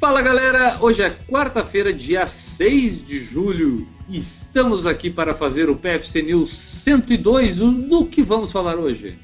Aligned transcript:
Fala 0.00 0.22
galera, 0.22 0.78
hoje 0.80 1.02
é 1.02 1.10
quarta-feira, 1.10 1.92
dia 1.92 2.24
6 2.24 3.06
de 3.06 3.22
julho, 3.22 3.86
e 4.08 4.16
estamos 4.16 4.86
aqui 4.86 5.10
para 5.10 5.34
fazer 5.34 5.68
o 5.68 5.76
PFC 5.76 6.22
News 6.22 6.56
102. 6.56 7.58
Do 7.58 8.06
que 8.06 8.22
vamos 8.22 8.50
falar 8.50 8.76
hoje? 8.76 9.18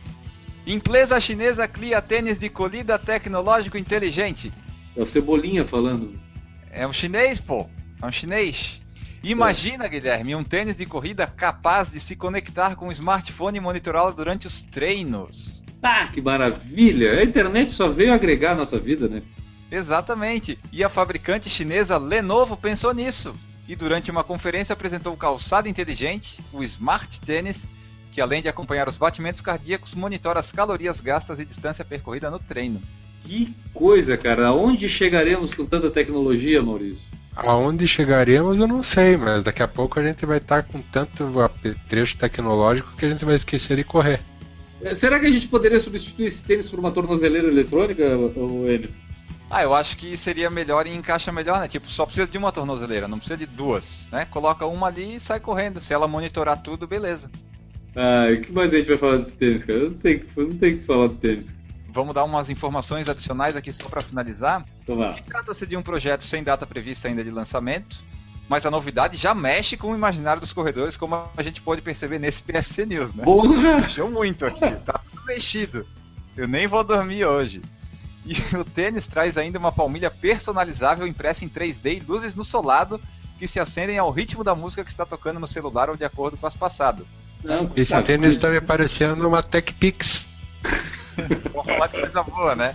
Empresa 0.66 1.18
chinesa 1.18 1.66
cria 1.66 2.02
tênis 2.02 2.38
de 2.38 2.50
colida 2.50 2.98
tecnológico 2.98 3.78
inteligente. 3.78 4.52
É 4.94 5.00
o 5.00 5.06
Cebolinha 5.06 5.64
falando. 5.64 6.12
É 6.70 6.86
um 6.86 6.92
chinês, 6.92 7.40
pô. 7.40 7.66
É 8.02 8.04
um 8.04 8.12
chinês. 8.12 8.78
Imagina, 9.24 9.86
é. 9.86 9.88
Guilherme, 9.88 10.36
um 10.36 10.44
tênis 10.44 10.76
de 10.76 10.84
corrida 10.84 11.26
capaz 11.26 11.90
de 11.90 11.98
se 11.98 12.14
conectar 12.14 12.76
com 12.76 12.88
o 12.88 12.92
smartphone 12.92 13.56
e 13.56 13.62
monitorá-lo 13.62 14.12
durante 14.12 14.46
os 14.46 14.62
treinos. 14.62 15.64
Ah, 15.82 16.06
que 16.12 16.20
maravilha! 16.20 17.12
A 17.12 17.24
internet 17.24 17.72
só 17.72 17.88
veio 17.88 18.12
agregar 18.12 18.52
a 18.52 18.56
nossa 18.56 18.78
vida, 18.78 19.08
né? 19.08 19.22
Exatamente. 19.70 20.58
E 20.72 20.84
a 20.84 20.88
fabricante 20.88 21.50
chinesa 21.50 21.98
Lenovo 21.98 22.56
pensou 22.56 22.94
nisso. 22.94 23.34
E 23.68 23.74
durante 23.74 24.10
uma 24.10 24.22
conferência 24.22 24.72
apresentou 24.72 25.12
o 25.12 25.16
calçado 25.16 25.68
inteligente, 25.68 26.38
o 26.52 26.62
Smart 26.62 27.20
Tênis, 27.20 27.66
que 28.12 28.20
além 28.20 28.40
de 28.40 28.48
acompanhar 28.48 28.88
os 28.88 28.96
batimentos 28.96 29.40
cardíacos, 29.40 29.92
monitora 29.94 30.38
as 30.38 30.52
calorias 30.52 31.00
gastas 31.00 31.40
e 31.40 31.44
distância 31.44 31.84
percorrida 31.84 32.30
no 32.30 32.38
treino. 32.38 32.80
Que 33.24 33.52
coisa, 33.74 34.16
cara! 34.16 34.46
Aonde 34.46 34.88
chegaremos 34.88 35.52
com 35.52 35.66
tanta 35.66 35.90
tecnologia, 35.90 36.62
Maurício? 36.62 37.02
Aonde 37.34 37.86
chegaremos 37.88 38.58
eu 38.58 38.68
não 38.68 38.82
sei, 38.82 39.16
mas 39.16 39.44
daqui 39.44 39.62
a 39.62 39.68
pouco 39.68 39.98
a 39.98 40.02
gente 40.02 40.24
vai 40.24 40.38
estar 40.38 40.62
com 40.62 40.80
tanto 40.80 41.26
trecho 41.88 42.16
tecnológico 42.16 42.96
que 42.96 43.04
a 43.04 43.08
gente 43.08 43.24
vai 43.24 43.34
esquecer 43.34 43.76
de 43.76 43.84
correr. 43.84 44.20
É, 44.80 44.94
será 44.94 45.18
que 45.18 45.26
a 45.26 45.30
gente 45.30 45.48
poderia 45.48 45.80
substituir 45.80 46.26
esse 46.26 46.42
tênis 46.42 46.68
por 46.68 46.78
uma 46.78 46.92
tornozeleira 46.92 47.48
eletrônica, 47.48 48.02
Enio? 48.02 49.05
Ah, 49.48 49.62
eu 49.62 49.74
acho 49.74 49.96
que 49.96 50.16
seria 50.16 50.50
melhor 50.50 50.86
e 50.86 50.94
encaixa 50.94 51.30
melhor, 51.30 51.60
né? 51.60 51.68
Tipo, 51.68 51.88
só 51.88 52.04
precisa 52.04 52.26
de 52.26 52.36
uma 52.36 52.50
tornozeleira, 52.50 53.06
não 53.06 53.18
precisa 53.18 53.36
de 53.36 53.46
duas, 53.46 54.08
né? 54.10 54.24
Coloca 54.24 54.66
uma 54.66 54.88
ali 54.88 55.16
e 55.16 55.20
sai 55.20 55.38
correndo. 55.38 55.80
Se 55.80 55.94
ela 55.94 56.08
monitorar 56.08 56.60
tudo, 56.60 56.86
beleza. 56.86 57.30
Ah, 57.94 58.26
o 58.32 58.40
que 58.40 58.52
mais 58.52 58.72
a 58.72 58.76
gente 58.76 58.88
vai 58.88 58.98
falar 58.98 59.16
desse 59.18 59.32
tênis, 59.32 59.64
cara? 59.64 59.78
Eu 59.78 59.90
não 59.90 59.98
sei, 59.98 60.24
não 60.36 60.50
tem 60.50 60.74
o 60.74 60.78
que 60.78 60.84
falar 60.84 61.06
do 61.08 61.14
tênis. 61.14 61.46
Vamos 61.88 62.14
dar 62.14 62.24
umas 62.24 62.50
informações 62.50 63.08
adicionais 63.08 63.56
aqui 63.56 63.72
só 63.72 63.88
para 63.88 64.02
finalizar. 64.02 64.66
Então 64.82 65.14
Trata-se 65.26 65.66
de 65.66 65.76
um 65.76 65.82
projeto 65.82 66.24
sem 66.24 66.42
data 66.42 66.66
prevista 66.66 67.08
ainda 67.08 67.24
de 67.24 67.30
lançamento, 67.30 67.96
mas 68.48 68.66
a 68.66 68.70
novidade 68.70 69.16
já 69.16 69.32
mexe 69.34 69.76
com 69.76 69.92
o 69.92 69.94
imaginário 69.94 70.40
dos 70.40 70.52
corredores, 70.52 70.96
como 70.96 71.14
a 71.36 71.42
gente 71.42 71.62
pode 71.62 71.80
perceber 71.80 72.18
nesse 72.18 72.42
PFC 72.44 72.84
News, 72.84 73.14
né? 73.14 73.24
Porra! 73.24 73.80
Mexeu 73.80 74.10
muito 74.10 74.44
aqui, 74.44 74.60
tá 74.84 75.00
tudo 75.10 75.24
mexido. 75.24 75.86
Eu 76.36 76.46
nem 76.46 76.66
vou 76.66 76.84
dormir 76.84 77.24
hoje. 77.24 77.62
E 78.26 78.56
o 78.56 78.64
tênis 78.64 79.06
traz 79.06 79.38
ainda 79.38 79.58
uma 79.58 79.70
palmilha 79.70 80.10
personalizável 80.10 81.06
impressa 81.06 81.44
em 81.44 81.48
3D 81.48 81.98
e 81.98 82.00
luzes 82.00 82.34
no 82.34 82.42
solado 82.42 83.00
que 83.38 83.46
se 83.46 83.60
acendem 83.60 83.98
ao 83.98 84.10
ritmo 84.10 84.42
da 84.42 84.54
música 84.54 84.82
que 84.82 84.90
está 84.90 85.06
tocando 85.06 85.38
no 85.38 85.46
celular 85.46 85.88
ou 85.88 85.96
de 85.96 86.04
acordo 86.04 86.36
com 86.36 86.46
as 86.46 86.56
passadas. 86.56 87.06
Não, 87.44 87.70
Esse 87.76 87.92
tá 87.92 88.02
tênis 88.02 88.32
está 88.32 88.48
me 88.48 88.60
parecendo 88.60 89.28
uma 89.28 89.42
Tech 89.42 89.72
Pix. 89.74 90.26
Vamos 91.52 91.66
falar 91.66 91.86
de 91.86 92.00
coisa 92.00 92.22
boa, 92.24 92.56
né? 92.56 92.74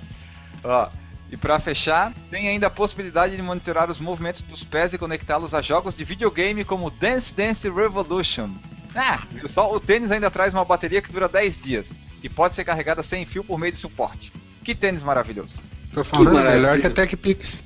Ó, 0.63 0.87
e 1.29 1.35
para 1.35 1.59
fechar, 1.59 2.13
tem 2.29 2.47
ainda 2.47 2.67
a 2.67 2.69
possibilidade 2.69 3.35
de 3.35 3.41
monitorar 3.41 3.89
os 3.89 3.99
movimentos 3.99 4.41
dos 4.43 4.63
pés 4.63 4.93
e 4.93 4.97
conectá-los 4.97 5.53
a 5.53 5.61
jogos 5.61 5.97
de 5.97 6.03
videogame 6.03 6.63
como 6.63 6.91
Dance 6.91 7.33
Dance 7.33 7.69
Revolution. 7.69 8.49
Ah, 8.95 9.21
só 9.49 9.73
o 9.73 9.79
tênis 9.79 10.11
ainda 10.11 10.29
traz 10.29 10.53
uma 10.53 10.65
bateria 10.65 11.01
que 11.01 11.11
dura 11.11 11.27
10 11.27 11.61
dias 11.61 11.89
e 12.23 12.29
pode 12.29 12.53
ser 12.53 12.63
carregada 12.63 13.01
sem 13.01 13.25
fio 13.25 13.43
por 13.43 13.57
meio 13.57 13.73
de 13.73 13.79
suporte. 13.79 14.31
Que 14.63 14.75
tênis 14.75 15.03
maravilhoso. 15.03 15.59
Tô 15.93 16.03
falando 16.03 16.33
melhor 16.33 16.79
que 16.79 16.87
a 16.87 16.89
TechPix. 16.89 17.63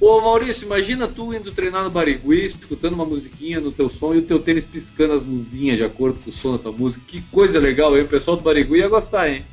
Ô 0.00 0.20
Maurício, 0.20 0.64
imagina 0.64 1.08
tu 1.08 1.34
indo 1.34 1.50
treinar 1.52 1.82
no 1.82 1.90
Barigui, 1.90 2.46
escutando 2.46 2.92
uma 2.92 3.04
musiquinha 3.04 3.60
no 3.60 3.72
teu 3.72 3.90
som 3.90 4.14
e 4.14 4.18
o 4.18 4.22
teu 4.22 4.38
tênis 4.38 4.64
piscando 4.64 5.14
as 5.14 5.22
luzinhas 5.24 5.76
de 5.76 5.84
acordo 5.84 6.20
com 6.20 6.30
o 6.30 6.32
som 6.32 6.52
da 6.52 6.58
tua 6.58 6.72
música. 6.72 7.04
Que 7.06 7.20
coisa 7.22 7.58
legal, 7.58 7.96
hein? 7.96 8.04
O 8.04 8.08
pessoal 8.08 8.36
do 8.36 8.42
Barigui 8.44 8.78
ia 8.78 8.88
gostar, 8.88 9.28
hein? 9.28 9.44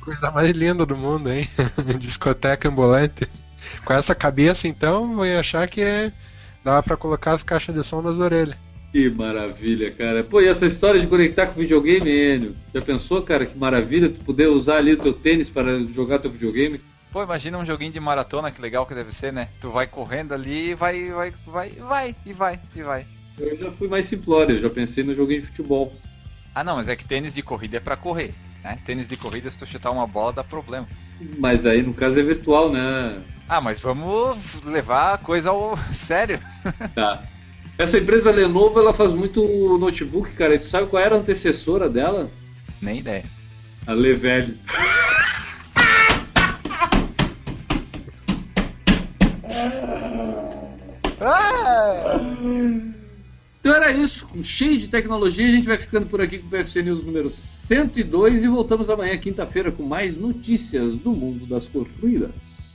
Coisa 0.00 0.30
mais 0.30 0.50
linda 0.50 0.84
do 0.84 0.96
mundo, 0.96 1.32
hein? 1.32 1.48
Discoteca 1.98 2.68
ambulante. 2.68 3.26
Com 3.86 3.94
essa 3.94 4.14
cabeça, 4.14 4.68
então, 4.68 5.14
vou 5.14 5.24
achar 5.24 5.66
que 5.66 5.80
é... 5.80 6.12
dá 6.62 6.82
para 6.82 6.96
colocar 6.96 7.32
as 7.32 7.42
caixas 7.42 7.74
de 7.74 7.82
som 7.82 8.02
nas 8.02 8.18
orelhas. 8.18 8.65
Que 8.96 9.10
maravilha, 9.10 9.90
cara. 9.90 10.24
Pô, 10.24 10.40
e 10.40 10.48
essa 10.48 10.64
história 10.64 10.98
de 10.98 11.06
conectar 11.06 11.48
com 11.48 11.60
videogame, 11.60 12.10
Enio? 12.10 12.56
Já 12.74 12.80
pensou, 12.80 13.20
cara, 13.20 13.44
que 13.44 13.58
maravilha 13.58 14.08
tu 14.08 14.24
poder 14.24 14.46
usar 14.46 14.78
ali 14.78 14.94
o 14.94 14.96
teu 14.96 15.12
tênis 15.12 15.50
para 15.50 15.78
jogar 15.92 16.18
teu 16.18 16.30
videogame? 16.30 16.80
Pô, 17.12 17.22
imagina 17.22 17.58
um 17.58 17.66
joguinho 17.66 17.92
de 17.92 18.00
maratona, 18.00 18.50
que 18.50 18.58
legal 18.58 18.86
que 18.86 18.94
deve 18.94 19.12
ser, 19.12 19.34
né? 19.34 19.48
Tu 19.60 19.70
vai 19.70 19.86
correndo 19.86 20.32
ali 20.32 20.70
e 20.70 20.74
vai, 20.74 21.10
vai, 21.10 21.30
vai, 21.46 21.68
vai, 21.72 22.14
e 22.24 22.32
vai, 22.32 22.58
e 22.74 22.82
vai. 22.82 23.06
Eu 23.38 23.54
já 23.58 23.70
fui 23.70 23.86
mais 23.86 24.06
simplório, 24.06 24.56
eu 24.56 24.62
já 24.62 24.70
pensei 24.70 25.04
no 25.04 25.14
joguinho 25.14 25.42
de 25.42 25.48
futebol. 25.48 25.94
Ah 26.54 26.64
não, 26.64 26.76
mas 26.76 26.88
é 26.88 26.96
que 26.96 27.04
tênis 27.04 27.34
de 27.34 27.42
corrida 27.42 27.76
é 27.76 27.80
para 27.80 27.98
correr, 27.98 28.32
né? 28.64 28.78
Tênis 28.86 29.06
de 29.06 29.16
corrida, 29.18 29.50
se 29.50 29.58
tu 29.58 29.66
chutar 29.66 29.90
uma 29.90 30.06
bola, 30.06 30.32
dá 30.32 30.42
problema. 30.42 30.88
Mas 31.38 31.66
aí 31.66 31.82
no 31.82 31.92
caso 31.92 32.18
é 32.18 32.22
virtual, 32.22 32.72
né? 32.72 33.20
Ah, 33.46 33.60
mas 33.60 33.78
vamos 33.78 34.38
levar 34.64 35.12
a 35.12 35.18
coisa 35.18 35.50
ao 35.50 35.78
sério. 35.92 36.40
Tá. 36.94 37.22
Essa 37.78 37.98
empresa 37.98 38.30
Lenovo, 38.30 38.80
ela 38.80 38.94
faz 38.94 39.12
muito 39.12 39.42
notebook, 39.78 40.32
cara. 40.32 40.54
E 40.54 40.58
tu 40.58 40.66
sabe 40.66 40.86
qual 40.86 41.02
era 41.02 41.14
a 41.14 41.18
antecessora 41.18 41.88
dela? 41.88 42.30
Nem 42.80 43.00
ideia. 43.00 43.24
A 43.86 43.92
Levelho. 43.92 44.54
Então 53.60 53.74
era 53.74 53.92
isso, 53.92 54.26
cheio 54.44 54.78
de 54.78 54.86
tecnologia, 54.86 55.48
a 55.48 55.50
gente 55.50 55.66
vai 55.66 55.76
ficando 55.76 56.06
por 56.06 56.20
aqui 56.20 56.38
com 56.38 56.46
o 56.46 56.50
PFC 56.50 56.82
News 56.82 57.04
número 57.04 57.30
102 57.30 58.44
e 58.44 58.48
voltamos 58.48 58.88
amanhã, 58.88 59.18
quinta-feira, 59.18 59.72
com 59.72 59.82
mais 59.82 60.16
notícias 60.16 60.94
do 60.94 61.10
mundo 61.10 61.46
das 61.46 61.66
corridas. 61.66 62.65